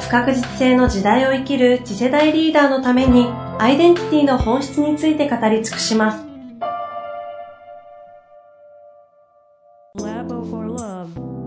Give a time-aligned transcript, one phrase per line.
[0.00, 3.26] 不確実性の時代を生きる次世代リーダーのために
[3.58, 6.24] アイデンティティの本質について語り尽くします
[9.98, 11.38] Labo for Love.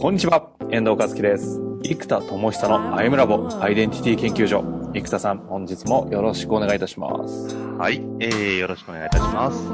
[0.00, 1.60] こんにちは、遠藤和樹です。
[1.82, 4.64] 生田智久のアイムラボアイデンティティ研究所。
[4.94, 7.56] 生田さん、本日もよろしくお願いいたします。
[7.78, 9.68] はい、えー、よろしくお願いいたします。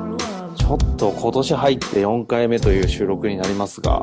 [0.57, 4.03] ちょっと今年入って4回目という収録になりますが、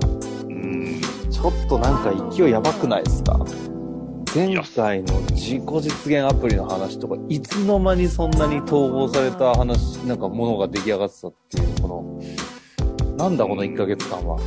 [1.42, 3.40] ちょっとなんか勢いやばくないですか？
[4.34, 14.40] 前回の自己実現アプリの話とか、いつの間にそんなに統合された話、なんかものが出来上がってたっていう、この、なんだこの1ヶ月間は。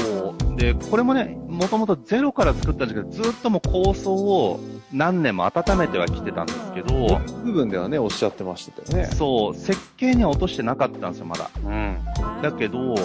[0.00, 0.56] そう。
[0.56, 4.60] で、これもね、もともとゼロから作ったんですけど、ずっともう構想を
[4.92, 9.08] 何年も温めてはきてたんですけど、部分ではね、おっしゃってましたよね。
[9.14, 11.48] そう、設計には落としてなかったんですよ、まだ。
[11.64, 11.98] うん。
[12.42, 12.96] だけど、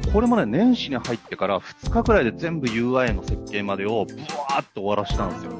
[0.00, 5.52] これもね、年始に入ってから2日くらいで全部 UI の設計までをブワーって終わらしたんですよ。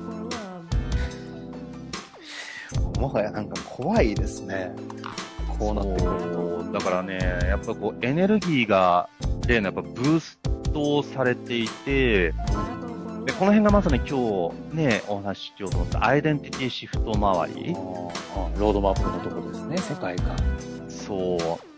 [3.00, 4.72] もはやなんか怖いですね。
[5.58, 6.72] こうなってくると。
[6.72, 7.18] だからね、
[7.48, 9.08] やっぱこう、エネルギーが、
[9.46, 10.38] 例のやっぱブース
[10.72, 17.74] トされていて、で、この辺がまさに今日ね、お話ししようと思ったアイデンティティシフト周り。
[18.58, 20.36] ロードマップのとこですね、世界観。
[20.88, 21.73] そう。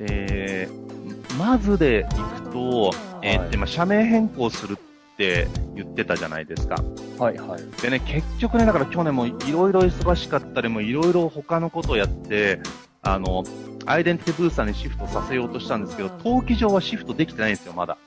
[0.00, 6.76] えー、まずでいくと、えーはい今、社名変更するって言ってたじゃないですか。
[7.18, 7.82] はいはい。
[7.82, 12.60] でね、結局ね、だから去年もいろいろ忙しかったりもいろいろ他のことをやって、
[13.02, 13.44] あの、
[13.86, 17.98] アイデンティティブースターにシフトさせようとしたんですけど、登記上はシフトできてないんですよ、まだ。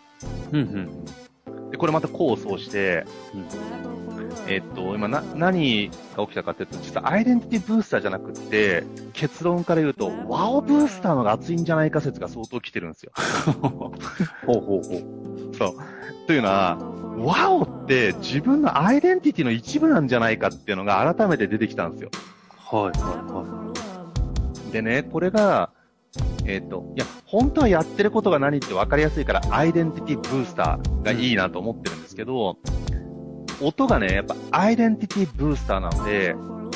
[0.51, 1.69] うんうん。
[1.69, 3.05] で、これまた功を奏して、
[4.47, 8.83] えっと、今な、何が起きたかっていうと、実はアイデンティティブースターじゃなくって、
[9.13, 13.11] 結論から言うと、ワオブースターのが熱いんじゃないか説が相当来てるんですよ。
[14.45, 15.55] ほうほうほう。
[15.55, 15.73] そう。
[16.27, 16.77] というのは、
[17.17, 22.09] ワオって自分のアイデンティティの一部なんじゃないかっていうのが改めて出てきたんですよ。
[22.57, 22.91] はいはい
[23.31, 23.73] は
[24.71, 25.69] でね、これが、
[26.45, 32.57] えっ、と、いや、本当はやってることが何って分かりやすいから、アイデンティティブースターがいいなと思ってるんですけど、
[33.61, 36.71] 音がね、やっぱアイデンティティブースターなので、うん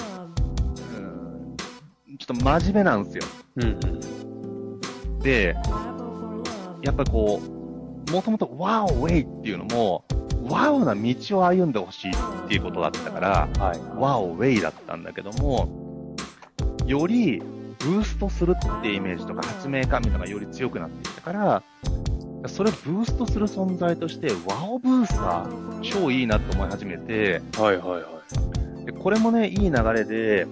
[2.18, 3.24] ちょっと真面目なんですよ。
[3.58, 3.62] い。
[3.62, 5.20] うんうん。
[5.20, 5.56] で、
[6.82, 7.42] やっぱこ
[8.08, 10.06] う、もともとワオウェイっていうのも、
[10.50, 13.80] ワオな道を歩んでほしいっていうことだったから、はい。
[14.00, 16.16] ワオウェイだったんだけども、
[16.86, 17.42] より
[17.80, 21.64] ブーストするってイメージとか発明感みたいなのがより強くなってきたから、
[22.46, 28.22] それをブーストする存在として、ワオブースター、超いいなと思い始めて、はいはいは
[28.82, 28.86] い。
[28.86, 30.48] でこれもね、いい流れで、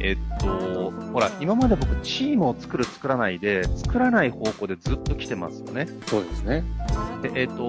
[0.00, 5.88] えっと、ほら、今まで僕、チームを作る作らないで、作らない方向でずっと来てますよね。
[6.06, 6.62] そうですね。
[7.22, 7.68] で、えっと、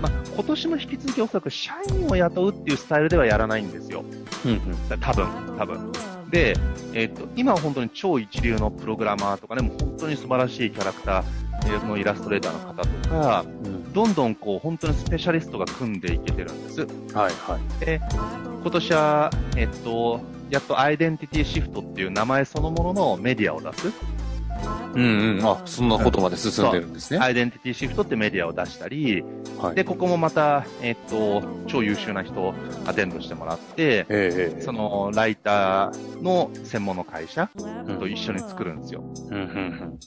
[0.00, 4.04] まあ、今年も引き続きおそらく社員を雇うっていうスタイルではやらないんですよ。
[4.44, 5.00] うんうん。
[5.00, 5.26] 多分、
[5.58, 5.92] 多分。
[6.30, 6.56] で、
[6.92, 11.24] えっと、今は本当に超一流のプログラマーとかね、もう本当に素晴らしいキャラクター
[11.86, 13.92] のイラストレーターの方とか、うん。
[13.92, 16.80] どんどんこう、本当にスペシャリストが組んでいけてるんです。
[17.14, 17.84] はいはい。
[17.84, 18.00] で、
[18.62, 20.20] 今年は、えっと、
[20.50, 23.88] やっとアイデンティティシフトっていう名前そのもののメディアを出す。
[24.94, 25.46] うんうん。
[25.46, 27.18] あ、そんなことまで進んでるんですね。
[27.18, 29.24] アイデンティティシフトってメディアを出したり、
[29.58, 29.74] はい。
[29.74, 32.54] で、ここもまた、えっと、超優秀な人を
[32.86, 39.02] アテンドしてもらって、ええええその、ライターの専門の会社うんと一緒に作るんですよ。
[39.30, 39.98] うんうん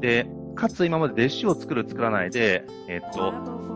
[0.00, 3.32] で、かつ今まで弟子を作る作らないで、えっと、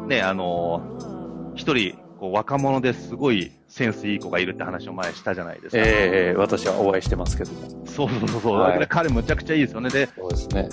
[0.07, 5.83] ね、あの、一人、こう、若者ですごいセンスいい子がいるって話を前したじゃないですか。
[5.83, 7.87] ええええ私はお会いしてますけども。
[7.87, 8.59] そうそうそう。
[8.59, 9.91] はいだから彼むちゃくちゃいいですよね。
[9.91, 10.69] で、そうですね。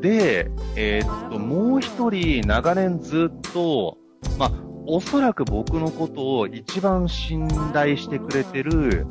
[0.00, 3.96] で、えーっと、もう一人長年ずっと、
[4.38, 4.52] まあ、
[4.86, 9.06] おそらく僕のことを一番信頼してくれてる、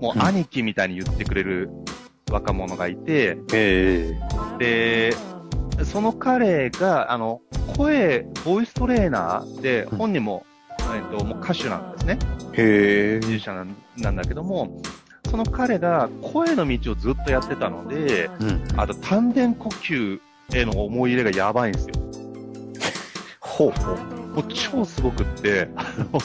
[0.00, 1.70] もうんう兄貴みたいに言ってくれる
[2.30, 4.18] 若者がいて、え
[4.60, 5.12] え
[5.78, 7.40] で、その彼が、あの、
[7.76, 10.44] 声、ボイストレーナーで、うん本人も、
[10.80, 12.18] えーっと、もう歌手なんですね。
[12.54, 13.20] へえ。
[13.20, 14.80] ミュージシャンなんなんだけども、
[15.30, 18.64] その彼が声の道をずっとやってたので、うん。
[18.76, 20.20] あと丹田呼吸
[20.54, 21.94] への思い入れがやばいんですよ。
[23.40, 23.96] ほうほう。
[24.34, 26.20] もう超すごくって、あの、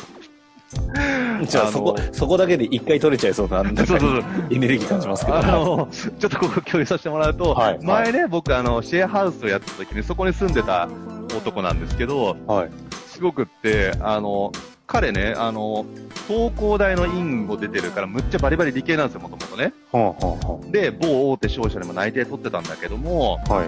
[1.47, 4.23] じゃあ、そこ、そこだけで一回取れちゃいそうな、なんそうそう。
[4.49, 5.37] エネルギー感じますけど。
[5.37, 10.87] あの、ちょっとここ共有させてもらうと、はい前ね、僕あの、シェアハウスをやってた時にそこに住んでた
[11.35, 12.69] 男なんですけど、はい。
[13.07, 14.51] すごくって、あの、
[14.87, 15.85] 彼ね、あの、
[16.27, 19.73] 東工大の院を出てるから、むっちゃバリバリ理系なんですよ、もともとね。
[19.91, 23.67] はあ、はで、某大手商社でも内定取ってたんだけども、あ、はい。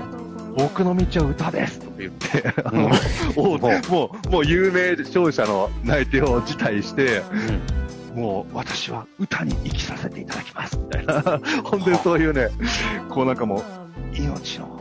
[0.56, 2.82] 僕の道は歌ですとか言って、あうん。
[2.84, 2.90] の、
[3.36, 7.22] 大手もう、もう有名商社の内定を辞退して、
[8.16, 11.22] もう私は歌に生きさせていただきますみたいな、
[11.64, 12.50] 本当にそういうね、
[13.10, 13.64] こうなんかもう、
[14.16, 14.80] 命の、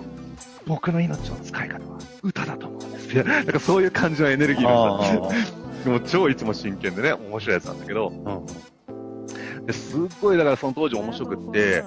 [0.67, 3.09] 僕の命の使い方は歌だと思うんです。
[3.09, 5.15] みたいな、なんかそういう感じのエネルギーあがさ、
[5.89, 9.67] もう超いつも真剣でね、面白いやつなんだけど、あ、うん。
[9.67, 11.83] ですっごいだからその当時面白くって、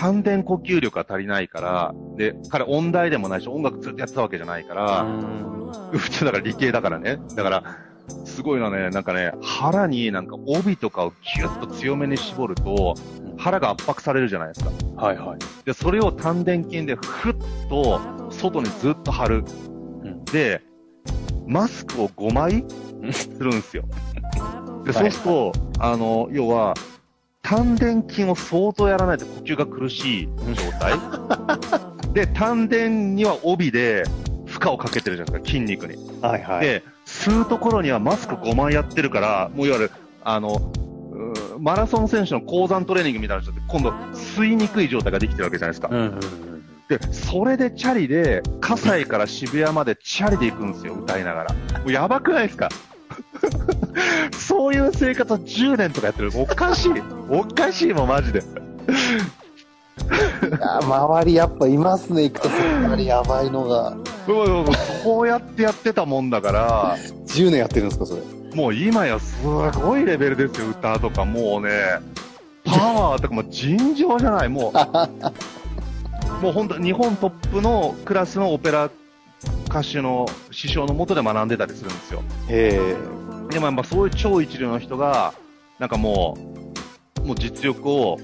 [0.00, 5.04] 丹田呼吸力が足りないから、で、彼音大でもないし音楽ずっとやってたわけじゃないから、
[5.92, 7.18] 普通だから理系だからね。
[7.36, 7.78] だから、
[8.24, 12.94] すごいのはね、なんかね、腹になんか帯とかをキュッと強めに絞ると、
[13.36, 14.70] 腹が圧迫されるじゃないですか。
[14.96, 15.38] はいはい。
[15.66, 17.36] で、それを丹田筋でふっ
[17.68, 18.00] と
[18.30, 19.42] 外にずっと貼る。
[19.42, 20.62] んで、
[21.46, 22.64] マスクを5枚
[23.02, 23.84] うんするんですよ。
[24.84, 26.72] で、はいそうすると、あの、要は、
[27.42, 30.94] 丹田筋を相当やらないと呼吸が苦しい状態？
[32.14, 34.04] で、丹田には帯で
[34.46, 35.96] 負荷をかけてるじゃないですか、筋肉に。
[36.20, 36.66] はいはい。
[36.66, 39.90] で、吸うところにはマスク5枚やってるから、もういわゆる、
[40.22, 40.72] あの、
[41.58, 45.88] マラソン選手の高山トレーニングみたいな人って、今度、吸いにくい状態ができてるわけじゃないですか。
[45.90, 46.20] うんうんうん。
[46.88, 51.54] で、それでチャリで、葛西から渋谷までチャリで行くんですよ、歌いながら。
[51.54, 52.68] もうやばくないですか？
[54.32, 56.30] そういう生活を10年とかやってる。
[56.34, 56.92] おかしい。
[57.30, 58.42] おかしいもん、マジで。
[60.82, 63.90] 周りやっぱいますね、行くとそんなにやばいのが。
[64.26, 64.66] もう
[65.04, 66.96] こうやってやってたもんだから、
[67.26, 68.22] 10年やってるんですか、それ。
[68.54, 71.24] もう今やすごいレベルですよ、歌とか。
[71.24, 71.70] もうね、
[72.64, 74.48] パワーとかも尋常じゃない。
[74.48, 74.72] もう、
[76.42, 78.90] もう本当日本トップのクラスのオペラ
[79.68, 82.22] 歌手の師匠のもとで学んでたりするんですよ。
[82.48, 82.96] へ
[83.50, 85.34] でもやっぱそういう超一流の人が、
[85.78, 86.36] なんかも
[87.22, 88.18] う、もう実力を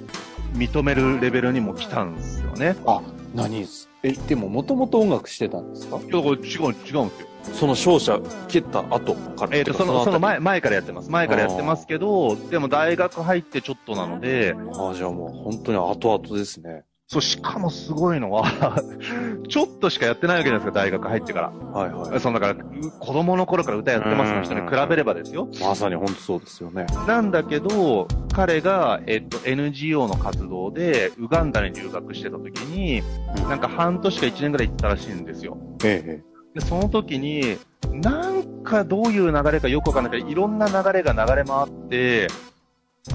[0.55, 2.76] 認めるレベルにも来たんですよね。
[2.87, 3.02] あ、
[3.34, 3.67] 何？
[4.02, 5.99] え、でももともと音楽してたんですか？
[5.99, 7.08] いや、これ違う、違うんですよ。
[7.52, 9.56] その勝者蹴った後から。
[9.56, 10.38] えっ、と、その、その前。
[10.38, 11.11] 前、前からやってます。
[11.11, 16.84] 前からやってますけど、でも大学入ってちょっとなので、ああ、じゃあもう本当に後々ですね。
[17.08, 18.82] そう、しかもすごいのは、
[19.49, 21.81] ちょっとしかやってないわけじゃないですか、大学入ってから。
[21.81, 22.20] はいはい。
[22.20, 25.49] そのだから、う子供の頃から歌やってますの人に比べればですよ。
[25.61, 26.87] まさに本当そうですよね。
[27.06, 33.03] なんだけど、彼が、えっと、NGO の活動で、ウガンダに留学してた時に、
[33.41, 35.56] うんなんか半年か1年ぐらい行ったらしいんですよ。
[35.85, 36.23] え
[36.55, 36.58] え。
[36.58, 37.58] で、その時に、
[37.93, 42.26] なんかどういう流れかよくわかんないけど、いろんな流れが流れ回って、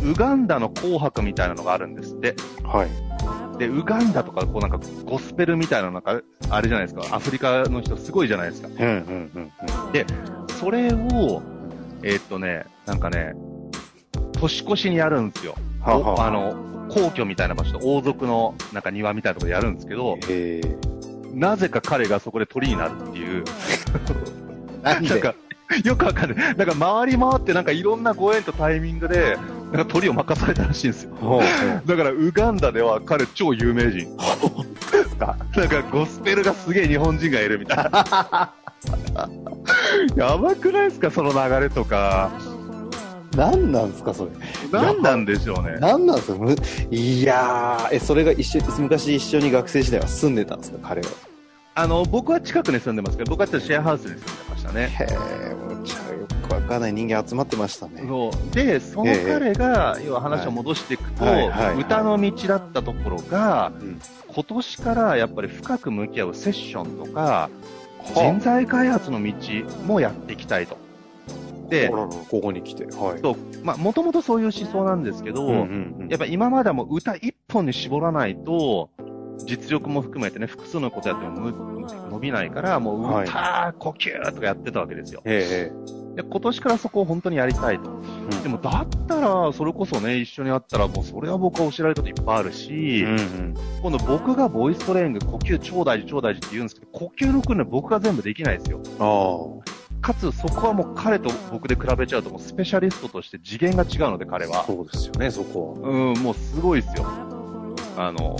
[0.02, 2.36] ウガンダの紅白みたいなのがあるんですって。
[2.64, 3.11] はい。
[3.62, 6.20] で、ウガンダとか、こうなんか、ゴスペルみたいな、なんか、
[6.50, 7.16] あれじゃないですか。
[7.16, 8.68] アフリカの人すごいじゃないですか。
[8.68, 9.52] うんうんうん
[10.60, 11.42] それを、
[12.04, 13.34] えーっとね、なんかね、
[14.34, 15.56] 年越しにやるんですよ。
[15.80, 20.78] はあはあおあの、皇居みたいな場所と王族のなんか庭みたいなところでやるんですけど、ええ。
[21.34, 23.44] なぜか彼がそこで鳥になるっていう、
[24.82, 25.36] なんか、
[25.84, 26.56] よくわかんない。
[26.58, 29.38] なんか回り回ってなんかいろんなご縁とタイミングで、
[29.72, 31.42] なんか鳥を任されたらしいんですよ。
[31.86, 34.16] だからウガンダでは彼超有名人。
[34.92, 38.54] ですかなんかゴスペルがすげえ日本人がいるみたいな。
[40.16, 41.10] やばくないですか？
[41.12, 42.32] その流れとか。
[43.38, 44.32] 何なんですか、それ？
[44.72, 45.78] 何なんでしょうね。
[45.80, 46.38] 何なんですか？
[46.44, 46.56] む
[46.90, 51.08] いやー、え、それが一緒、昔一緒に学生時代は住んでたんですか、彼は。
[51.76, 54.90] あの、僕は近くに住んでますけど、僕はちょっとシェアハウスに住んでましたね。
[55.00, 55.84] へえ、もう
[56.60, 58.04] かんない人間集まってましたね。
[58.06, 58.56] そう。
[58.56, 64.02] で、その彼が、要は話を戻していくと、はいはいはい歌の道だったところが、うん
[64.34, 67.50] 今年からやっぱり深く向き合うセッションとか、
[68.06, 69.34] 人は材開発の道
[69.86, 70.78] もやっていきたいと。
[71.70, 72.86] でここに来て。
[72.86, 73.20] はい。
[73.22, 78.90] そうまあ、もともとそういう思想なんですけど、うんうんうんやっぱ今まではもう歌一本に絞らないと、
[79.46, 85.22] 実力も含めてね、複数のことやってもむ伸びないから、もうはい歌、呼吸とかやってたわけですよ。
[85.26, 85.72] え
[86.16, 87.90] で、今年からそこを本当にやりたいと。
[88.40, 93.54] えでも、だったら、それこそね、一緒に会ったら、もうそれは僕は教えられることいっぱいあるし、うんうん。
[93.82, 98.82] 今度僕がボイストレーニング、呼吸超大事超大事って言うんですけど、呼吸の訓練僕が全部できないですよ。
[99.00, 104.66] あかつ、そこはもう彼と僕で比べちゃうと、もうスペシャリストとして次元が違うので、彼あ、は。
[104.66, 105.90] そうですよね、そこは。
[105.90, 107.06] うん、もうすごいですよ。
[107.98, 108.36] あの、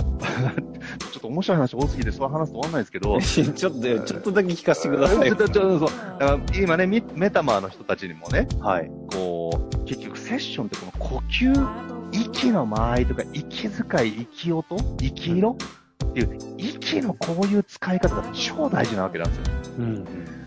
[1.12, 5.48] ちょっと面白い話多すぎて、そう話すと終わんないですけど、 ちょっと、ちょっとだけ聞かせてくださいよちょっ。
[5.48, 5.80] とちそう。
[5.80, 8.90] だから今ね、ミメタマーの人たちにもね、はい。
[9.12, 11.68] こう、結局セッションってこの呼吸、
[12.12, 15.56] 息の間合いとか、息遣い、息音、息色
[16.04, 19.44] っていう、息のこういう使い方が超大事なわけなんですよ。
[19.78, 20.04] うん。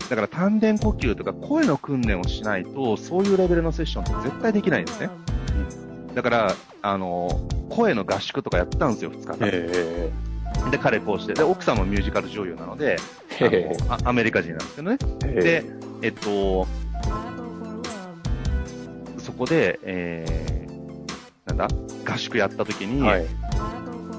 [0.08, 5.10] だから丹田呼吸とか声の訓練をしないと、そういうレベルのセッションって絶対できないんですね。
[6.16, 7.28] だから、あの、
[7.68, 9.38] 声の合宿とかやったんですよ、2日間。
[9.42, 10.10] え
[10.70, 11.34] で、彼こうして。
[11.34, 12.96] で、奥さんもミュージカル女優なので、
[13.38, 14.98] あえへのあアメリカ人なんですけどね。
[15.24, 15.64] えで、
[16.00, 16.66] えっと、
[19.18, 21.68] そこで、えー、なんだ？
[22.10, 23.26] 合宿やった時に、はい。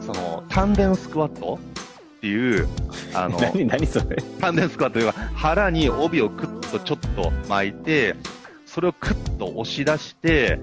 [0.06, 1.58] その、丹田スクワット
[2.18, 2.68] っていう、
[3.16, 4.18] あの、 何、何それ？
[4.39, 8.16] 丹田スクワットというか、腹に帯をクッとちょっと巻いて、
[8.68, 10.60] それをクッと押し出して、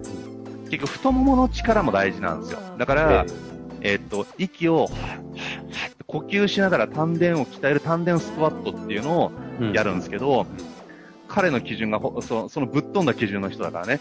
[0.65, 2.61] 結局太ももの力も大事なんですよ。
[2.79, 3.27] だから、
[3.81, 4.89] えっと、息を、
[6.07, 9.33] 呼吸しながら丹田を鍛える丹田スクワットっていうのを
[9.73, 10.47] やるんですけど、
[11.29, 14.01] 彼の基準がほそそのぶっ飛んだ基準の人だからね。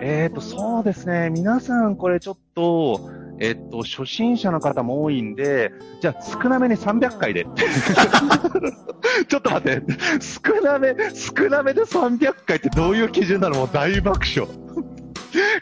[0.00, 1.30] えっ、と、そうですね。
[1.30, 7.46] 皆さんこれちょっと、えっ、と、初心者の方も多いんで、じゃあ少なめに300回で。
[9.28, 9.82] ちょっと待って。
[10.20, 13.56] 少なめ、少なめで300回ってどういう基準なの？
[13.56, 14.48] もう大爆笑。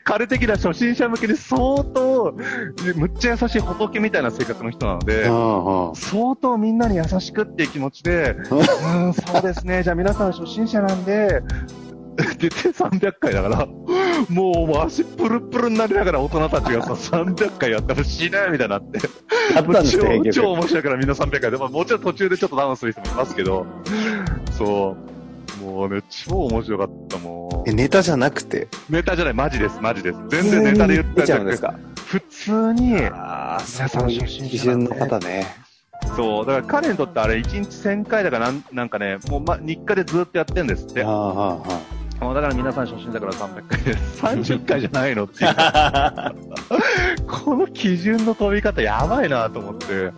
[0.04, 2.37] 彼的な初心者向けに相当、
[2.94, 5.25] むっちゃ優しい仏みたいな性格の人なので、
[5.94, 11.42] 相当みんなに優しくっていう気持ちで、 うん、そうですね、じゃあ皆さん初心者なんで、
[12.23, 13.66] って言って300回だから、
[14.28, 18.99] もう足プルプルになりながら大人たちがさ、300回やったら死ねみたいになって。
[19.56, 19.99] あったんです
[20.32, 23.66] 超面白いからみんな300回で、まあもちろん途中でちょっとダウンする人もいますけど、
[24.52, 25.13] そう。
[25.64, 28.64] もうね、超面白かった、もえ、ネタじゃなくて？
[28.64, 28.68] う。
[28.90, 30.18] ネタじゃない、マジです、マジです。
[30.28, 35.47] 全然ネタで言った出ちゃうんですか普通に、ああ、皆さん初心基準の方ね。
[36.16, 41.02] そう、だから彼にとってあれ1日1000回だからなんなんかね、もうま、日課でずっとやってんですって。
[41.02, 41.80] ああ、ああ、
[42.21, 44.23] もうだから皆さん初心だから300回です。
[44.25, 45.54] 30回じゃないのっていう。
[47.26, 50.12] この基準の飛び方やばいなと思って。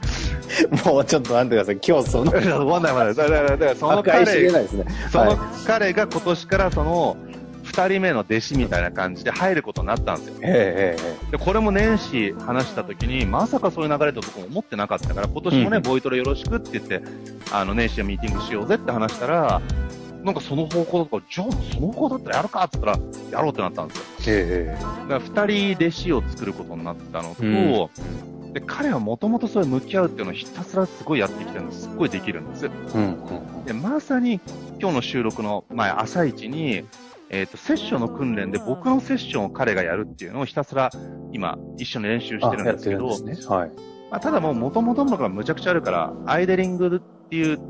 [0.84, 1.78] もうちょっと待ってください。
[1.86, 3.14] 今日その、 終わんない終わんない。
[3.14, 4.84] だから、だからその彼、ないですね。
[5.10, 7.16] そのはい彼が今年からその、
[7.64, 10.40] 二人目の弟子みたいな感じで入ることになったんですよ。
[10.40, 10.96] で、
[11.38, 17.02] これも年始話した時に、まさかそういう流れと僕も思ってなかったから、今年もね、うんボイトレよろしくって言って、
[17.52, 19.60] あの、年始のミーティングしようぜって話したら、
[20.26, 24.04] なんかその方向だとか、じゃあその方向だったらやるかって言ったら、やろうってなったんですよ。
[24.26, 27.90] ええだから二人弟子を作ることになったのと、
[28.52, 31.82] で彼はもともとそういう向き合うっていうのをひたすらすごいやってきてるんです。
[31.82, 32.66] すっごいできるんです。
[32.66, 33.02] えうん、
[33.56, 33.64] うん。
[33.64, 34.40] で、まさに
[34.80, 36.84] 今日の収録の前、朝一に、
[37.30, 40.90] えっ、と、セッションの訓練で僕のセッションを彼がやるっていうのをひたすら
[41.32, 43.36] 今一緒に練習してるんですけど、ね。
[43.48, 43.70] はい。
[44.10, 47.60] まあ、ただもう元々のがむちゃくちゃあるから、アイデリングっていう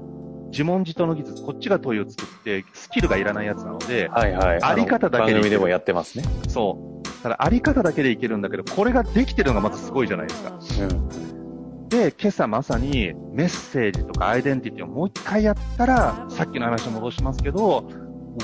[0.50, 4.62] 自問自答の技術、こっちが問いを作って、スキルがいらないやつなので、はいはい。
[4.62, 6.24] あり方だけで番組でもやってますね。
[6.48, 7.22] そう。
[7.22, 10.58] ただあり方だけでいけるんだけど、これができてるのがまずすごいじゃないですか。
[10.84, 11.88] うん。
[11.88, 17.88] で、今朝まさにメッセージとかアイデンティティをもう一回やったら、さっきの話に戻しますけど、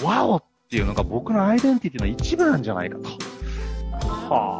[0.04, 3.10] ワオっていうのが僕のアイデンティティの一部なんじゃないかはと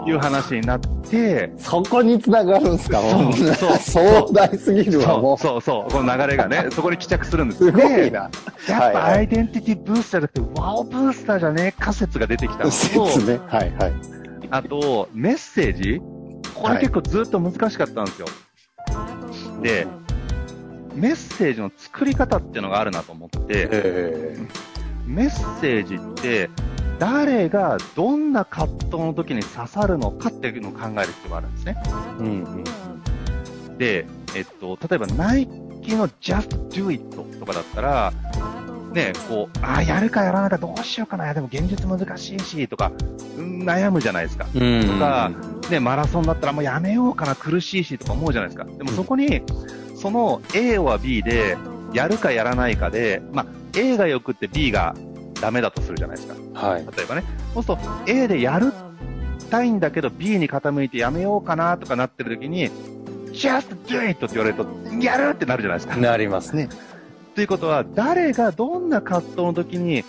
[0.07, 3.01] いう話になって、そこに繋がるんですか？
[3.01, 5.39] そうもうそう壮大すぎるわ、そうもう。
[5.39, 8.21] そうそう、この流れがね、 そこに帰着するんですすごいでな。
[8.21, 8.31] やっ
[8.69, 13.41] ぱはいはいアイデンティティブースターだって、ワオブースターじゃねえ仮説が出てきたのと、説ね。
[13.47, 13.93] はいはい。
[14.51, 16.01] あと、メッセージ？
[16.55, 18.27] これはい結構ずっと難しかったんですよ。
[19.63, 19.87] で、
[20.95, 24.37] メッセージの作り方っていうのがあるなと思って、え
[25.07, 26.51] メッセージって、
[27.03, 31.77] 誰がどんな葛藤の時に刺さるのかっていうのを考える必要があるんですね。
[32.21, 33.77] うんうん。
[33.77, 34.07] で、
[34.37, 35.49] えっと、例えばナイ
[35.83, 37.05] キの Just Do It
[37.41, 38.13] とかだったら、
[38.93, 42.93] ね、こう、ああ、やるかやらないかどうしようかな、でも現実難しいし、とか、
[43.37, 44.47] うん悩むじゃないですか。
[44.55, 44.87] うん。
[44.87, 45.33] とか、
[45.73, 48.65] ね、マラソンだったらもうやめようかな、苦しいしとか思うじゃないですか。
[48.65, 49.43] でもそこに、
[49.97, 51.57] その A は B で、
[51.93, 54.95] やるかやらないかで、まあ、A が良くって B が
[55.43, 56.69] ダメだとするじゃないですか。
[56.69, 56.87] はい。
[56.97, 57.25] 例えばね。
[57.53, 58.73] そうすると A でやる
[59.53, 62.71] たいんだけど B に傾いてやめようかなとかなってる時に、
[63.33, 64.67] just do it って言われると、
[64.99, 65.97] やるってなるじゃないですか。
[65.97, 66.71] なりますね。
[67.35, 70.05] ということは、誰がどんな葛藤の時に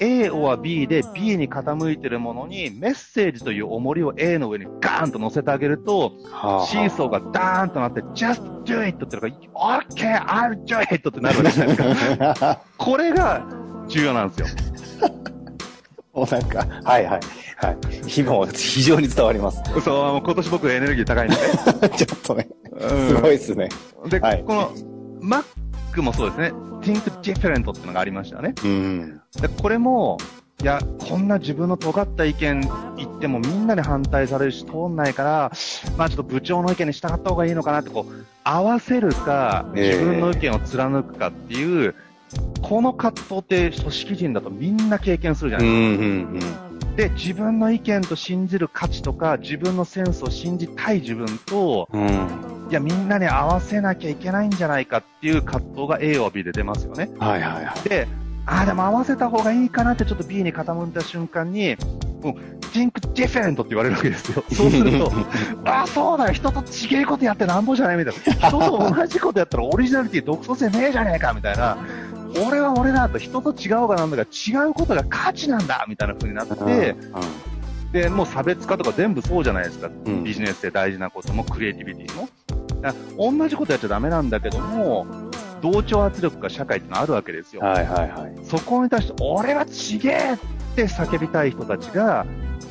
[0.00, 12.60] A or B で B に傾いてるものにメッセージという重りを A の上にガーンと乗せてあげると、はあシーソーがダーンとなって、just do it ってのが、OK, I'll do it ってなるわけじゃないですか。
[12.78, 13.46] これが
[13.88, 14.46] 重要なんですよ。
[16.12, 17.20] もうなんか、はいはい。
[17.58, 17.78] はい。
[18.16, 19.62] 今も非常に伝わります。
[19.84, 21.90] そう、もう今年僕エネルギー高いんでね。
[21.96, 22.48] ちょっとね。
[22.78, 23.68] すごいっすね。
[24.08, 24.72] で、はいこの
[25.20, 26.52] Mac もそうですね。
[26.80, 28.54] Think Different っていうのがありましたよね。
[28.64, 29.20] うん。
[29.40, 30.18] で、これも、
[30.62, 32.60] いや、こんな自分の尖った意見
[32.96, 35.52] 言ってもみんなに反対されるし通んないから、
[35.98, 41.94] まあちょっと部長の意見に従った方がいいのかなってこう、合わせるか、ええ自分の意見を貫くかっていう、
[42.62, 46.66] この葛藤って組織人だとみんな経験するじゃうないん、ですか。
[46.68, 52.06] うん、で、自分の意見と信じる価値とか、自分のセンスを信じたい自分と、うん。
[52.06, 52.70] うん。
[52.70, 57.08] いや、みんなに合わせなきゃいけないんじゃないかっていう葛藤が A を B で出ますよね。
[57.18, 57.88] はいはいはい。
[57.88, 58.08] で、
[58.46, 61.76] ああ、でも合わせた方がいいかなってちょっと B に傾いた瞬間に、
[62.22, 62.34] もう、
[62.72, 64.42] think different って言われるわけですよ。
[64.52, 65.12] そうすると、
[65.64, 68.48] ああ、そうだよ、人と違うことやってなんぼじゃないみたいな。
[68.48, 71.76] 人と同じことやったらオリジナリティ独創性ねえじゃねえかみたいな。
[72.46, 76.96] 俺は俺だと人と違うがなんだが違うことが価値なんだみたいな風になって、
[77.92, 79.88] で、もう差別化とか全部そうじゃないですか。
[79.88, 82.28] うんビジネスで大事なこともクリエイティビティも。
[83.16, 85.06] 同じことやっちゃダメなんだけども、
[85.62, 87.62] 同調圧力が社会ってのあるわけですよ。
[87.62, 88.34] はいはいはい。
[88.44, 90.36] そこに対して、俺はちげえっ
[90.76, 92.26] て叫びたい人たちが、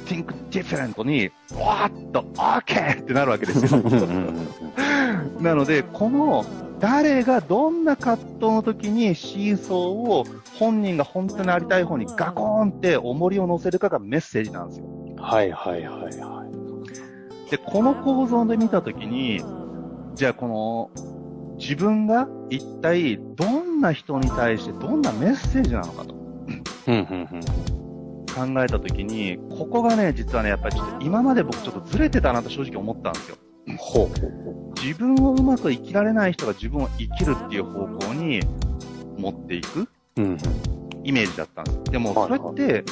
[0.06, 3.02] think different に、わーっと、OK!
[3.02, 3.82] ってなるわけですよ。
[5.42, 6.46] なので、この、
[6.79, 10.25] 誰がどんな葛藤の時にシーソーを
[10.60, 14.86] 本人が本当にありたい方にガコーンって重りを乗せるかがメッセージなんですよ。
[15.17, 16.46] はいはいはいは
[17.50, 19.41] で、この構造で見たときに、
[20.15, 20.91] じゃあこの、
[21.58, 26.13] 自分が一体どんな人に対してどんなメッセージなのかと
[28.36, 33.38] 考えたときに、ここがね、実はね、やっぱりちょっと今まで僕ちょっとずれてたなと正直思ったんですよ。
[33.67, 33.77] うん。
[33.77, 38.41] ほうほうほ自分をうまく生きられない人が自分を生きるっていう方向に
[39.17, 39.88] 持っていく
[41.03, 41.84] イメージだったんですよ。
[41.84, 42.84] でもそれって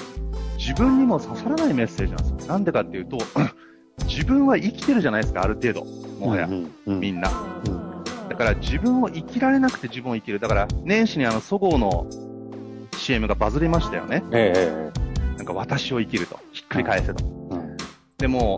[0.57, 2.53] 自分にも刺さらないメッセージなんですよ。
[2.53, 3.17] なんでかっていうと、
[4.07, 5.85] 自分は生きてるじゃないですか、ある程度。
[6.19, 6.51] もはや、う
[6.93, 7.29] んみんな。
[7.65, 7.83] うん
[8.29, 10.39] だから自分を生きられなくて自分を生きる。
[10.39, 12.07] だから年始にあの、そごうの
[12.97, 14.23] CM がバズりましたよね。
[14.31, 16.39] えええなんか私を生きると。
[16.51, 17.23] ひっくり返せと。
[17.51, 17.77] えうん
[18.17, 18.57] でも、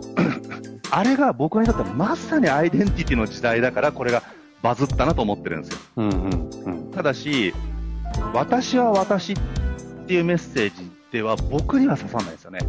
[0.90, 4.22] あれが僕にとってはまさにアイデンティティの時代だから、これが
[4.62, 5.78] バズったなと思ってるんですよ。
[5.96, 7.52] うんうんうんただし、
[8.32, 9.36] 私は私っ
[10.06, 12.60] ていうメッセージでは僕には刺さんないですよね。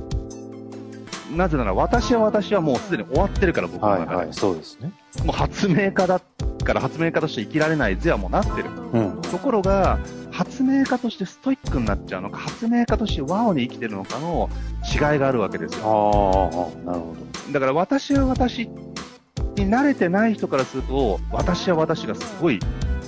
[1.36, 4.08] なぜなら私は私はもうすでに終わってるから僕の中で。
[4.08, 4.92] はいはい、そうですね。
[5.24, 6.20] もう発明家だ
[6.64, 8.70] から発明家として生きられない図はもうなってる。
[8.94, 9.22] うん。
[9.22, 10.00] ところが、
[10.32, 14.50] 発明家としてストイックになっちゃうのか、発明家としてワオに生きてるのかの
[14.84, 17.16] 違いがあるわけですああよ。、なるほ
[17.52, 22.60] だから私は私に慣れてない人からすると、私は私がすごい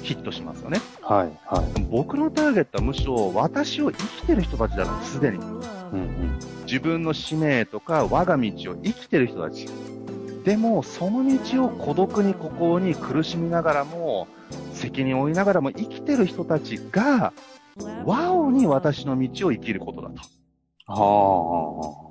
[0.02, 0.80] ヒットしますよね。
[1.02, 1.08] ど。
[1.08, 1.82] はいはい。
[1.90, 5.38] 僕のターゲットはむしろ私を生きてる人たちだな、すでに。
[5.38, 6.40] うんうん。
[6.66, 9.68] 自分の使命とか我が道を生きてる人たち。
[10.44, 14.28] でも、その道を孤独に孤高に苦しみながらも、
[14.74, 17.34] 責任を負いながらも生きてる人たちが、
[18.06, 20.22] ワオに私の道を生きることだと。
[20.88, 22.09] は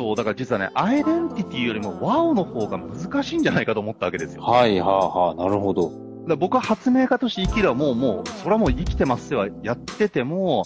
[0.00, 4.42] そう、だから実はね、アイデンティティよりもワオの方が難しいんじゃないかと思ったわけですよ。
[4.48, 4.50] あ。
[4.50, 5.92] はいはあはあ、なるほど。
[6.26, 10.64] だ僕は発明家として生きるはもうもう、それはもう生きてますよ、やってても、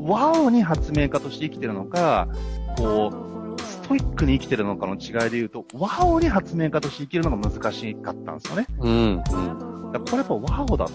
[0.00, 2.28] ワオに発明家として生きてるのか、
[2.76, 8.66] こう、ストイックに生きてるのかの違いで言うと、ワオに発明家として生きるのが難しかったんですよね。
[8.80, 9.92] うんうん。
[9.92, 10.92] だこれやっぱワオだと。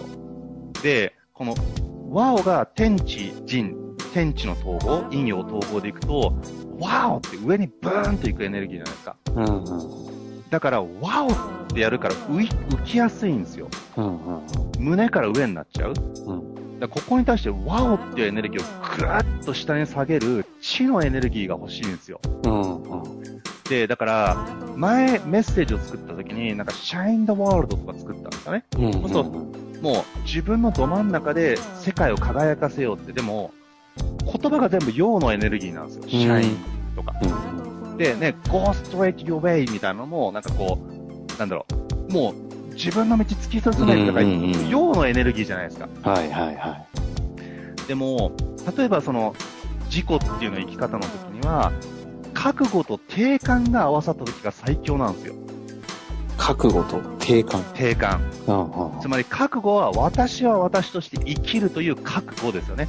[0.80, 1.54] で、この、
[2.10, 6.34] ワオが天地人、天地の統合、陰陽統合でいくと、
[6.78, 9.16] ワオって上にブーンといくエネルギーじゃないですか。
[9.34, 10.50] うんうん。
[10.50, 13.68] だから、ワオってやるから浮い浮きやすいんですよ。
[13.96, 14.42] うんうん。
[14.78, 15.94] 胸から上になっちゃう。
[16.26, 22.20] うんだここに対してワオっていうエネルギーをぐーっと下に下げる地のエネルギーが欲しいんですよ。
[22.44, 23.42] うんうん。
[23.68, 24.46] で、だから、
[24.76, 28.64] 前メッセージを作った時に、なんか、シャインドワールドとか作ったんですよね。
[28.76, 33.52] ううもう、自分のど真ん中で世界を輝かせようって、でも、
[34.38, 36.02] 言葉が全部陽のエネルギーなんですよ。
[36.08, 36.56] シャイン
[36.96, 37.14] とか。
[37.22, 37.60] うん
[38.00, 41.66] で、ね、go straight your way みたいなのも、なんかこう、なんだろ
[42.08, 42.32] う、も
[42.70, 45.86] う、自分の道突き進めるとか、陽のエネルギーじゃないですか。
[46.02, 46.78] はいはいは
[47.84, 47.86] い。
[47.86, 48.32] でも、
[48.74, 49.34] 例えばその、
[49.90, 51.72] 事故っていうの生き方の時には、
[52.32, 55.34] 覚悟と定感が合わさった時が最強なんですよ。
[56.38, 57.62] 覚悟と定感。
[57.74, 58.22] 定感。
[58.46, 62.88] うんうんつまり覚悟は私は私として生きるという覚悟ですよね。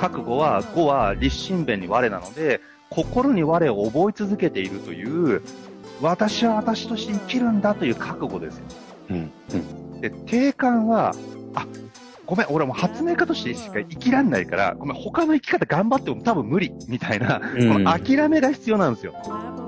[0.00, 5.42] 覚悟は、語は立身弁に我なので、心に我を覚え続けているという、
[6.00, 8.64] 私は私として生きるんだという覚悟ですよ。
[9.10, 9.56] うんう
[9.96, 10.00] ん。
[10.00, 11.14] で、定感は、
[11.54, 11.66] あ、
[12.26, 19.14] ごめん、俺はもう発明家としてしか生きらんないから、ごめん、他の生き方頑張っても多分無理、みたいな、うんこの諦めが必要なんですよ。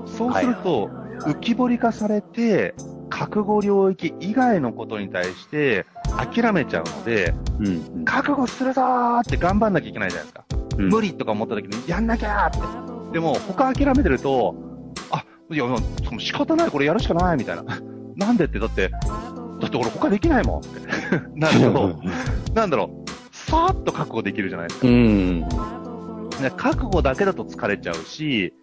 [0.05, 0.89] そうすると、
[1.25, 2.73] 浮き彫り化されて、
[3.13, 5.85] 覚悟領域以外のことに対して
[6.17, 8.05] 諦めちゃうので、うんうん。
[8.05, 10.45] 覚悟するぞーって頑張んなきゃいけないじゃないですか。
[10.49, 13.13] うん無理とか思った時に、やんなきゃーって。
[13.13, 14.55] でも、他諦めてると、
[15.11, 17.63] あ、いや、もう仕方ない、これやるしかない、みたいな。
[18.17, 18.97] なんでって、だって、だ
[19.67, 20.79] って俺他できないもんって。
[21.39, 21.95] なると、
[22.55, 24.87] なんだろう、さーっと覚悟できるじゃないですか。
[24.87, 25.41] うん。
[25.41, 25.47] ね
[26.57, 28.55] 覚悟だけだと疲れちゃうし、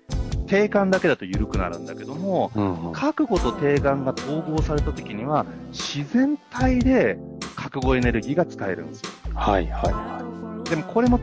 [0.50, 2.92] 定感だけだと緩くなるんだけども、うん。
[2.92, 7.18] 覚悟と定感が統合された時には、自然体で
[7.54, 9.10] 覚悟エネルギーが使えるんですよ。
[9.32, 11.20] はいはいはでもこれも、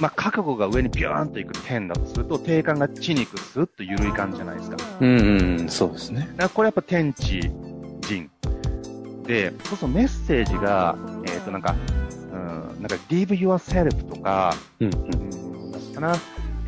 [0.00, 4.76] まあ、覚悟が上にビューンといく点だとすると、定感が地に行くスッと緩い感じじゃないですか。
[4.76, 4.94] だかい。
[5.00, 5.68] うんうん。
[5.68, 6.32] そうですね。
[6.36, 7.40] らこれやっぱ天地
[8.02, 8.30] 人。
[9.26, 10.96] で、そうするとメッセージが、
[11.26, 11.74] えっ、となんか、
[12.32, 12.38] うん、
[12.80, 15.34] なんか live yourself とか、うんうん
[15.94, 16.16] かな、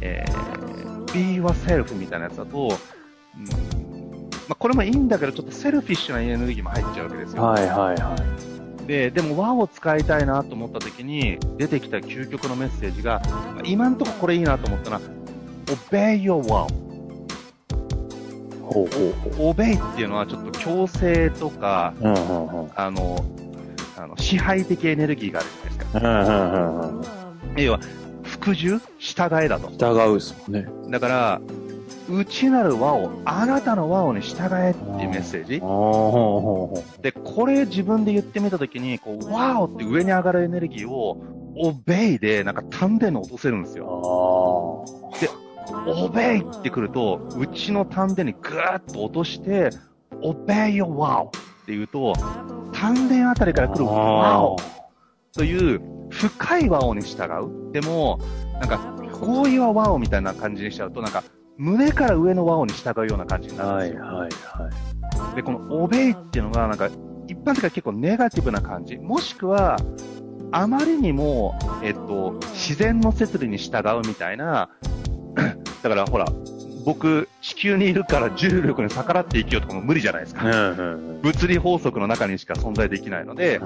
[0.01, 0.66] えー、
[1.13, 2.69] be yourself みたいなやつだと、
[3.37, 3.45] うん、
[4.49, 7.43] まあ、これもいいんだけど、ちょっとセルフィッシュなエネルギーも入っちゃうわけですよ。
[7.43, 8.17] はいはいは
[8.87, 15.03] で、でも和を使いたいなと思った時に出てきた究極のメッセージが、まあ今んとここれいいなと思ったのは、
[15.67, 16.71] obey your wow。
[16.71, 16.87] い。
[18.63, 22.09] ほうほうほ obey っていうのはちょっと強制とか、う。
[22.09, 22.71] うんうんうん。
[22.77, 23.25] あの、
[23.99, 25.99] あの支配的エネルギーがあるじゃないですか。
[25.99, 27.63] うんうんうんうん。
[27.63, 27.81] 要は、
[28.47, 28.81] 服従？
[28.99, 29.71] 従えだと。
[29.71, 30.69] 従うですもんね。
[30.91, 31.41] だから、
[32.09, 35.67] 内なる和を、あなたの和をに従えっていうメッセージああ、。
[35.67, 41.19] ほうほうほで、これ自分で言ってみたときに、こう、ワオって上に上がるエネルギーを、
[41.57, 43.87] オベイで、なんか丹田に落とせるんですよ。
[43.89, 44.85] オ
[46.15, 49.71] ベイってくると、うちの丹田にぐーっと落として、
[50.23, 51.31] オベイよワオっ
[51.67, 52.13] て言うと、
[52.73, 54.57] 丹田あたりから来るワオ
[55.33, 57.73] という深いワオに従う。
[57.73, 58.19] でも、
[58.61, 58.79] なんか、
[59.13, 61.23] こういうワオみたいな感じにしちゃうと、なんか、
[61.59, 64.05] 胸から上のワオに従うような感じになるんですよ。
[64.05, 65.37] はいはいはい。
[65.37, 66.89] で、このオベイっていうのが、なんか、
[67.29, 68.97] 一般的には結構ネガティブな感じ。
[68.97, 69.77] もしくは、
[70.53, 74.71] あまりにも、えっと、自然の摂理に従うみたいな、
[75.83, 76.27] だからほら、
[76.87, 80.45] 僕、地球にいるから重力に逆らって生きようとかも無理じゃないですか。
[80.49, 83.61] うんうん物理法則の中にしか存在できないので、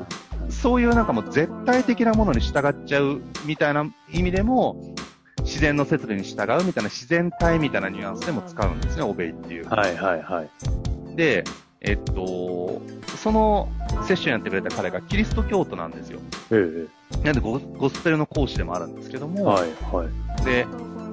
[0.48, 4.94] そういうなんかもう絶対的なものに従っちゃうみたいな意味でも、
[5.42, 9.68] 自然の摂理に従うみたいな自然体みたいなニュアンスでも使うんですね、オベイっていう。
[9.68, 11.16] はいはいはい。
[11.16, 11.44] で、
[11.82, 12.80] えっと、
[13.16, 13.68] その
[14.06, 16.20] セッションやってくれた彼がキリスト教徒なんですよ。
[16.50, 16.86] え
[17.22, 19.28] なんでゴゴスペルの講師でもあるんですけどえ。
[19.28, 20.06] も、はいは
[20.40, 20.44] い。
[20.46, 20.66] で、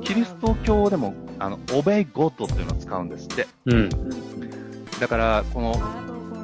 [0.04, 3.48] キリスト教でも、あの、オベイゴッドっていうのを使うんですって。
[3.66, 3.90] うん。
[5.00, 5.72] だから、この、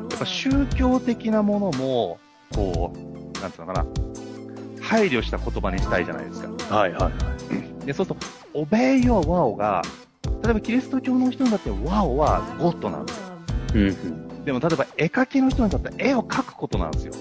[0.10, 2.20] やっぱ宗教的なものも、
[2.54, 3.86] こう、なんつうのかな、
[4.82, 6.76] 配慮した言葉にしたいじゃないですか。
[6.76, 7.86] はいはいはい。
[7.86, 9.82] で、そうすると、オベイヨワオが、
[10.44, 13.24] 例えばキリスト教の人にだってワオはゴッドなんですよ。
[13.76, 14.46] うんうん。
[14.46, 17.14] でも例えば絵描きの人にとっては絵を描くことなんですよ。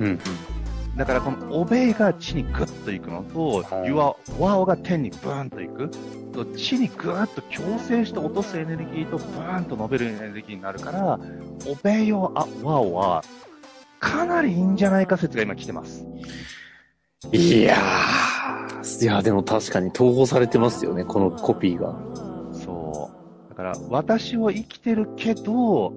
[0.00, 0.20] うん
[0.96, 5.90] だからこのオベイが地にグッと行くのと、はいユア、ワオが天にブーンと行く。
[6.56, 11.18] 地にグーッと強制して落とすエネルギーとブーンと伸びるエネルギーになるから、
[11.66, 13.24] オベイヨあワオは、
[13.98, 16.06] かなりいいんじゃないか説が今来てます。
[17.32, 19.02] いやー。
[19.02, 21.96] いや、でも確かに統合されてますよね、このコピーが。
[22.52, 23.10] そ
[23.46, 23.48] う。
[23.50, 25.92] だから、私は生きてるけど、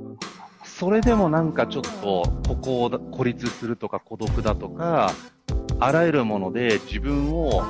[0.80, 5.12] それでもなんかちょっと、ここを孤立するとか孤独だとか、
[5.80, 7.64] あらゆるもので自分を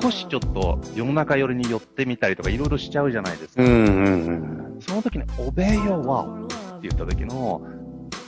[0.00, 3.64] 少しちょっと世の中寄りに寄ってみたりとかいろいろしちゃうじゃないですか。
[3.64, 4.26] うんうん
[4.74, 4.80] うん。
[4.80, 7.62] その時に、obey your wow って言った時の、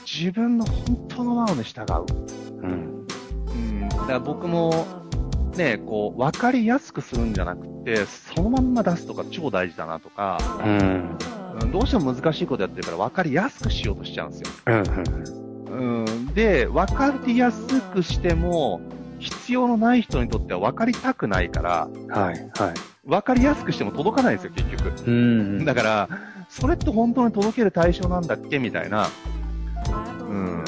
[0.05, 2.61] 自分の本当の wow に従う。
[2.61, 3.07] うん。
[3.47, 3.87] うん。
[3.87, 4.85] だから僕も、
[5.55, 11.17] ね、こう、わかりやすくするんじゃなくて、そのまんま出すとか超大事だなとか、うん。
[11.63, 14.49] うんどうしても難しいことやってるから分かりやすくしようとしちゃうんですよ。
[14.67, 16.03] うん。
[16.03, 18.81] うん、で、分かりやすくしても、
[19.19, 22.73] 必要のない人にとっては分かりたくないから、はいはい。
[23.05, 25.09] 分かりやすくしても届かないんですよ、結局。
[25.09, 25.65] うん。
[25.65, 26.09] だから、
[26.49, 29.07] それって本当に届ける対象なんだっけみたいな。
[30.21, 30.63] うん。
[30.63, 30.65] っ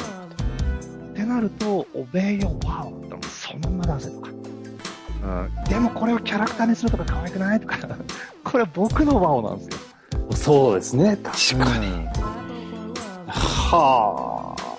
[1.16, 4.30] てなると、obey your wow ってのもそのまま出せとか。
[4.30, 5.64] うん。
[5.66, 7.78] でもこれをキャラクターにするとか可愛くないとか。
[8.44, 9.91] これは僕の wow なんですよ。
[10.36, 12.08] そうですね、確かに。
[13.28, 14.72] はあ。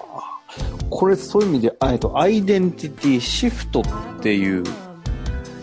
[0.91, 3.85] これそういう意味で、えっと、アイデンティティシフトっ
[4.21, 4.63] ていう、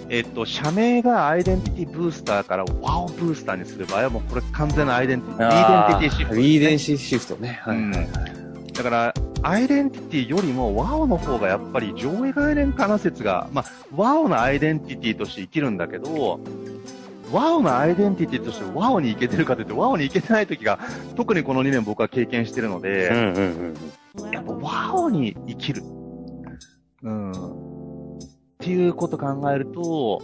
[0.10, 7.60] えっと、社名がアイデンティティブースターからワオブースターにする場合はもうこれ完全なアイデンティティ、アイデンティティシフトね、デンシシフトね。
[7.63, 8.71] はいはいはい。
[8.73, 16.39] だから、アイデンティティよりも wow の方がやっぱり上位概念かな説が、まあ、 wow のアイデンティティとして生きるんだけど、
[17.31, 20.79] wow のアイデンティティとして wow に行けてるかというと、 wow に行けてない時が、
[21.15, 23.75] 特にこの2年僕は経験してるので、うんうん
[24.23, 24.31] うん。
[24.31, 25.83] やっぱワオに生きる。
[27.03, 27.31] うん。
[27.31, 27.35] っ
[28.59, 30.21] ていうこと考えると、オ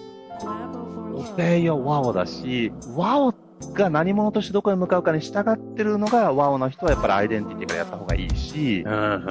[1.38, 3.34] ベイよワオだし、ワオ
[3.74, 9.22] が何者としてどこへ向かうかに従ってるのがワオの人はやっぱりアイデンティティからやった方がいいし、うんうんうん。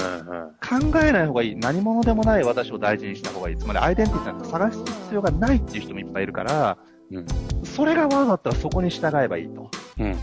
[0.91, 1.57] 考えない方がいい。
[1.57, 3.57] 何者でもない私を大事にした方がいい。
[3.57, 6.79] つまりアイデンティティなんか探す必要がないっていう人もいっぱいいるから、
[7.11, 7.27] うん
[7.65, 9.71] それがワオだったらそこに従えばいいと。
[9.99, 10.17] うん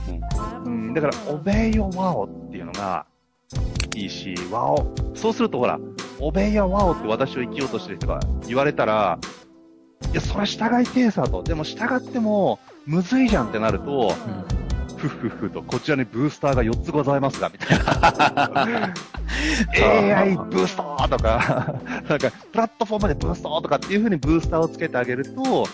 [0.64, 0.88] うん。
[0.88, 3.06] うん、だから、オベイヨワオっていうのが
[3.96, 4.94] いいし、ワオ。
[5.16, 5.80] そうするとほら、
[6.20, 9.20] オベイヨワオって私を生きようとしてる人が言われたら、
[10.12, 11.44] いや、それは従いてえさと。
[11.44, 14.14] でも従っても、むずいじゃんってなると、
[14.98, 18.94] ふっふっふと、こちらにブースターが4つございますが、みたいな。
[20.16, 21.76] AI ブーストとか、
[22.08, 25.66] なんか、プラットフォームでブーストとかっていう風にブースターをつけてあげると、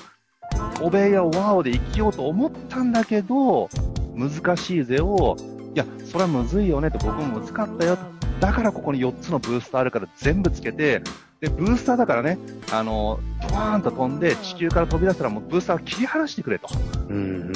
[0.82, 3.70] オベイやワオで生きようと思ったんだけど、
[4.16, 5.36] 難しいぜを、
[5.74, 8.04] いや、それはむずいよねって僕も難かったよと。
[8.40, 11.02] だからここに4つのブースターあるから全部つけて、
[11.40, 12.38] で、ブースターだからね、
[12.72, 16.68] あの、ドワーンと飛んで地球から飛び出したらもうブースターを切り離してくれと。
[17.10, 17.52] うんうん。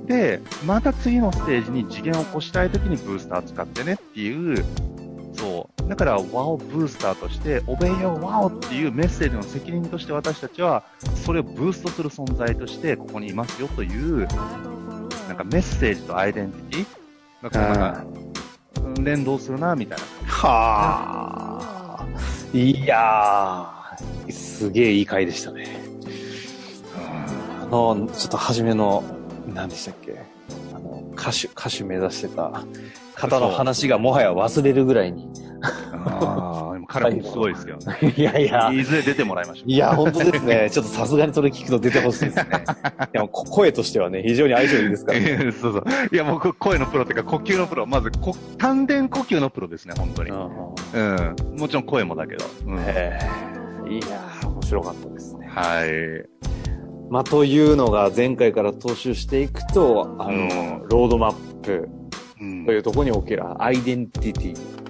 [0.00, 0.06] うん。
[0.06, 4.64] で、また次のステージに次元を越したいときにブースター使ってねっていう、
[5.42, 5.88] そう。
[5.88, 10.84] だから、ワオブースターとして、オベイヨワオっていうメッセージの責任として私たちは、
[11.24, 14.28] それをブーストする存在として、ここにいますよという、
[15.26, 18.04] なんかメッセージとアイデンティティがこうなんか、
[19.02, 20.04] 連動するな、みたいな。
[20.28, 22.06] はあ。
[22.56, 25.82] いやー、すげえいい回でしたね。
[27.60, 29.02] あの、ちょっと初めの、
[29.52, 30.22] 何でしたっけ
[30.72, 32.64] あの、歌手、歌手目指してた
[33.16, 35.31] 方の話がもはや忘れるぐらいに。
[35.62, 38.14] ああ、でも彼もすごいですけどね。
[38.16, 39.70] いやいや、いずれ出てもらいましょう。
[39.70, 40.68] いや、本当ですね。
[40.70, 42.44] ちょっとさすがにそれ聞くと出てほしいですね。
[43.12, 45.52] でも、こ声としてはね、非常に相性いいですから、ね。
[45.52, 45.84] そうそう。
[46.12, 47.86] いや、もうこ声のプロっていうか、呼吸のプロ。
[47.86, 50.30] まずこ、丹田呼吸のプロですね、本当に。
[50.30, 50.38] うん
[50.94, 51.58] うん。
[51.58, 52.44] もちろん声もだけど。
[52.66, 52.84] うん、はい。
[52.86, 53.18] へ
[53.88, 55.46] えいやー、面白かったですね。
[55.48, 56.42] はい。
[57.10, 60.34] まあ、というのが前回から踏襲していくと、あの、う
[60.78, 61.88] んロードマップ
[62.40, 64.81] うんというところにおけるアイデンティティ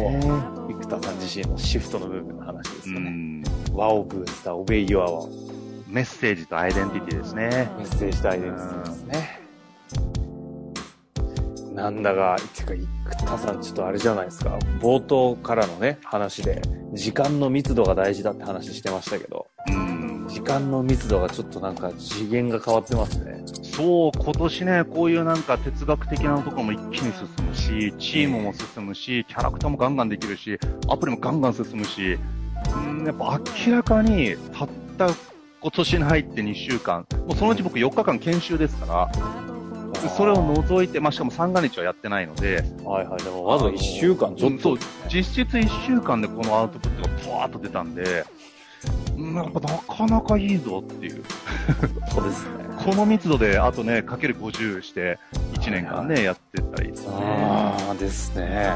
[0.00, 0.20] ね。
[0.68, 3.10] 生田さん自身のシフトの部分の話ですうよね。
[3.10, 3.42] ん。
[3.72, 5.26] ワオブースター、オベイユアワ
[5.88, 7.70] メッセージとアイデンティティですね。
[7.78, 9.40] メッセージとアイデンティティですね。
[11.74, 14.58] なんだが、てか、生田さんちょっとあれじゃないですか。
[14.80, 16.62] 冒頭からのね、話で、
[16.94, 20.26] 時間の密度が大事だって話してましたけど、うん。
[20.26, 23.44] 時間の密度がちょっとなんか次元が変わってますね。
[23.76, 30.58] そう、今年ね、こういうなんか哲学的なところも一気に進むし、チームも進むし、キャラクターもガンガンできるし、
[30.88, 32.18] アプリもガンガン進むし、
[32.88, 35.08] うん、やっぱ明らかに、たった
[35.60, 39.10] 今年に入って2週間、もうそのうち僕4日間研修ですから、
[40.00, 43.22] でそれを除いて、まあ、しかも三が日はやってないので、はいはい。
[43.22, 44.78] でもまず1週間ちょっとそう、
[45.12, 48.24] 実質1週間でこのアウトプットがパワーッと出たんで、
[49.16, 51.22] うんやっぱなかなかいいぞっていう。
[52.12, 52.64] そうですね。
[52.84, 55.18] この密度で、あとね、かける50して、
[55.54, 57.12] 1年間ね、やってったらいいですね。
[57.14, 58.74] ああですね。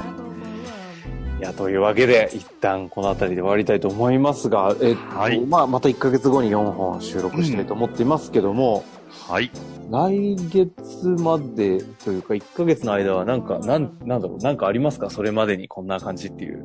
[1.39, 8.85] いや、というわけで、一旦この辺りで終わりたいと思いますが、えっと、はいまあ、また1ヶ月後に4本収録したいと思っていますけども、
[9.29, 9.51] はい。
[9.91, 15.11] 来月までというか、1ヶ月の間はなんか、なん、なんだろう、なんかありますか？
[15.11, 16.65] それまでにこんな感じっていう。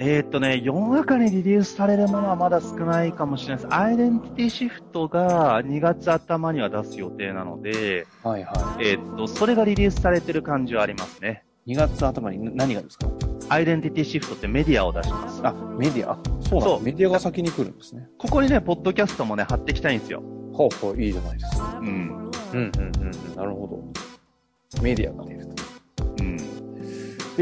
[0.00, 3.74] えーっとね、世の中にリリースされるものはまだ少ないかもしれないです。
[3.74, 11.42] アイデンティティシフトが2月頭には出す予定なので、はいはえーっと、それがリリースされてる感じはありますね。
[11.66, 11.72] い。
[11.72, 13.08] 2月頭に何がですか？
[13.48, 15.40] アイデンティティシフトってメディアを出します。
[15.44, 16.12] あ、メディア？
[16.12, 18.08] あそうそうだメディアが先に来るんですね。
[18.18, 20.22] ここにね、ポッドキャストもね、貼っていきたいんですよ。
[20.52, 21.80] ほうほう、いいじゃないですか。
[21.82, 21.88] うん。
[21.88, 23.34] うん、うん、うん、うん。
[23.34, 24.80] なるほど。
[24.80, 25.67] メディアが出ると。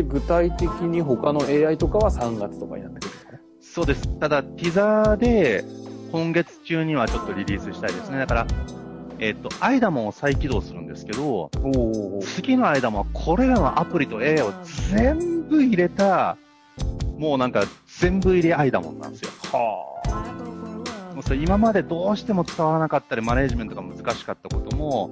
[0.00, 0.08] うん。
[0.08, 3.40] で、具体的に他の AI とかは3月とかになってくるんですかね？
[3.60, 4.08] そうです。
[4.18, 5.64] ただ、ティザーで、
[6.12, 8.18] 今月中にはちょっとリリースしたいですね。
[8.18, 8.46] だから、
[9.18, 11.50] えっ、と、アイダモンを再起動するんですけど、
[12.36, 14.52] 次のアイダモンはこれらのアプリと AI を
[14.90, 16.36] 全部入れた、
[17.18, 17.64] もうなんか
[17.98, 19.30] 全部入れアイダモンなんですよ。
[19.52, 19.96] は
[21.14, 25.10] もうそれ今までどうしても伝わらなかったり、マネージメントが難しかったことも、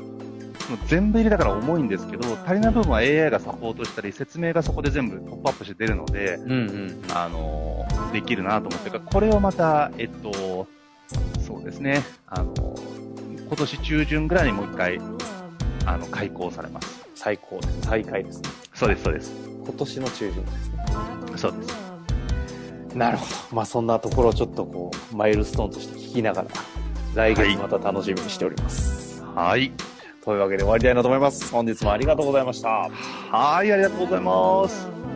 [0.87, 7.03] 全部入れだから重いんですけど、足りない部分は AI がサポートしたり、説明がそこで全部ポップアップして出るので、うんうん。
[7.13, 10.67] あの、できるなと思ってるから、これをまた、えっと、
[11.41, 12.55] そうですね、あの、
[13.47, 15.01] 今年中旬ぐらいにもう一回、
[15.87, 17.07] あの、開講されます。
[17.15, 17.81] 最高です。
[17.83, 18.49] 再開ですね。
[18.75, 19.33] そうです、そうです。
[19.65, 20.85] 今年の中旬ですね。
[21.37, 21.95] そうです。
[22.97, 23.57] なるほど。
[23.57, 26.49] まあそんなところをちょっとこう、マイルストーンとして聞きながら、
[27.15, 29.23] 来月また楽しみにしております。
[29.35, 29.73] はい。
[30.25, 31.53] というわけで終わりたいなと思います。
[31.53, 32.89] 本日もありがとうございました。
[33.31, 35.14] はい、ありがとうございます。